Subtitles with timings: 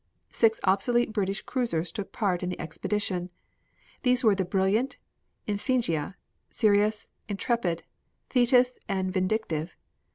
[0.31, 3.29] Six obsolete British cruisers took part in the expedition.
[4.01, 4.97] These were the Brilliant,
[5.47, 6.15] Iphigenia,
[6.49, 7.83] Sirius, Intrepid,
[8.27, 9.75] Thetis and Vindictive.